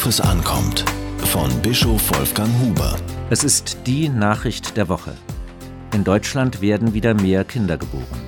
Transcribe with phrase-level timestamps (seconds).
[0.00, 0.84] worauf es ankommt.
[1.26, 2.96] Von Bischof Wolfgang Huber.
[3.28, 5.14] Es ist die Nachricht der Woche.
[5.92, 8.22] In Deutschland werden wieder mehr Kinder geboren.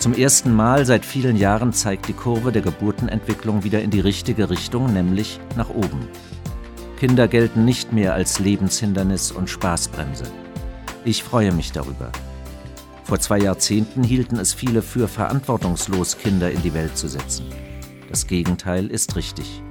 [0.00, 4.50] Zum ersten Mal seit vielen Jahren zeigt die Kurve der Geburtenentwicklung wieder in die richtige
[4.50, 6.08] Richtung, nämlich nach oben.
[6.98, 10.24] Kinder gelten nicht mehr als Lebenshindernis und Spaßbremse.
[11.04, 12.10] Ich freue mich darüber.
[13.04, 17.46] Vor zwei Jahrzehnten hielten es viele für verantwortungslos, Kinder in die Welt zu setzen.
[18.08, 19.62] Das Gegenteil ist richtig.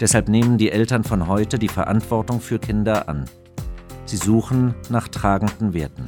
[0.00, 3.26] Deshalb nehmen die Eltern von heute die Verantwortung für Kinder an.
[4.06, 6.06] Sie suchen nach tragenden Werten.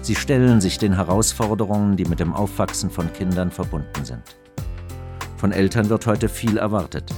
[0.00, 4.22] Sie stellen sich den Herausforderungen, die mit dem Aufwachsen von Kindern verbunden sind.
[5.36, 7.12] Von Eltern wird heute viel erwartet.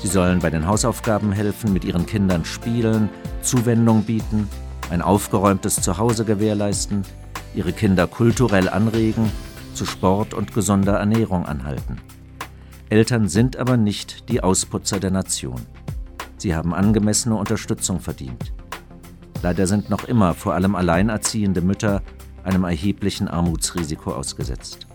[0.00, 3.08] Sie sollen bei den Hausaufgaben helfen, mit ihren Kindern spielen,
[3.40, 4.48] Zuwendung bieten,
[4.90, 7.02] ein aufgeräumtes Zuhause gewährleisten,
[7.54, 9.30] ihre Kinder kulturell anregen,
[9.74, 11.98] zu Sport und gesunder Ernährung anhalten.
[12.88, 15.60] Eltern sind aber nicht die Ausputzer der Nation.
[16.38, 18.52] Sie haben angemessene Unterstützung verdient.
[19.42, 22.02] Leider sind noch immer vor allem alleinerziehende Mütter
[22.44, 24.86] einem erheblichen Armutsrisiko ausgesetzt.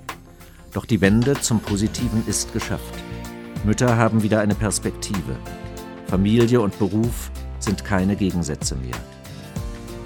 [0.72, 2.96] Doch die Wende zum Positiven ist geschafft.
[3.66, 5.36] Mütter haben wieder eine Perspektive.
[6.08, 8.96] Familie und Beruf sind keine Gegensätze mehr.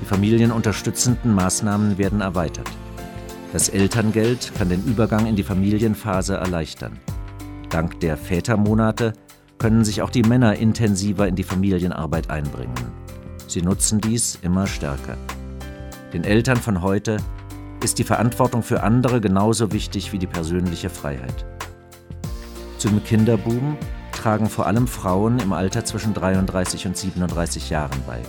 [0.01, 2.69] Die familienunterstützenden Maßnahmen werden erweitert.
[3.53, 6.99] Das Elterngeld kann den Übergang in die Familienphase erleichtern.
[7.69, 9.13] Dank der Vätermonate
[9.57, 12.75] können sich auch die Männer intensiver in die Familienarbeit einbringen.
[13.47, 15.17] Sie nutzen dies immer stärker.
[16.13, 17.17] Den Eltern von heute
[17.83, 21.45] ist die Verantwortung für andere genauso wichtig wie die persönliche Freiheit.
[22.77, 23.77] Zum Kinderboom
[24.11, 28.19] tragen vor allem Frauen im Alter zwischen 33 und 37 Jahren bei.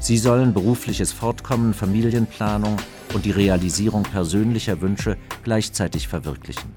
[0.00, 2.76] Sie sollen berufliches Fortkommen, Familienplanung
[3.14, 6.74] und die Realisierung persönlicher Wünsche gleichzeitig verwirklichen.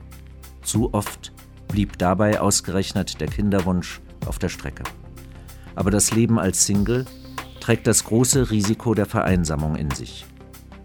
[0.61, 1.33] Zu oft
[1.75, 4.83] blieb dabei ausgerechnet der Kinderwunsch auf der Strecke.
[5.75, 7.03] Aber das Leben als Single
[7.59, 10.25] trägt das große Risiko der Vereinsamung in sich.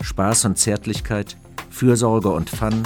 [0.01, 1.37] Spaß und Zärtlichkeit,
[1.71, 2.83] Fürsorge und Fun,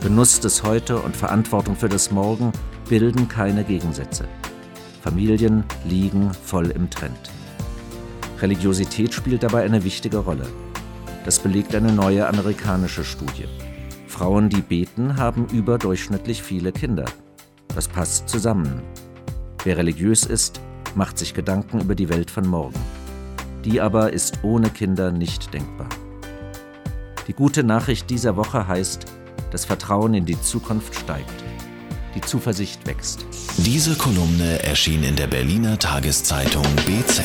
[0.00, 2.50] Genuss des Heute und Verantwortung für das Morgen
[2.88, 4.26] bilden keine Gegensätze.
[5.02, 7.30] Familien liegen voll im Trend.
[8.40, 10.46] Religiosität spielt dabei eine wichtige Rolle.
[11.26, 13.44] Das belegt eine neue amerikanische Studie.
[14.06, 17.04] Frauen, die beten, haben überdurchschnittlich viele Kinder.
[17.74, 18.82] Das passt zusammen.
[19.64, 20.60] Wer religiös ist,
[20.94, 22.78] macht sich Gedanken über die Welt von morgen.
[23.64, 25.88] Die aber ist ohne Kinder nicht denkbar.
[27.26, 29.06] Die gute Nachricht dieser Woche heißt,
[29.50, 31.44] das Vertrauen in die Zukunft steigt.
[32.14, 33.24] Die Zuversicht wächst.
[33.56, 37.22] Diese Kolumne erschien in der Berliner Tageszeitung BZ.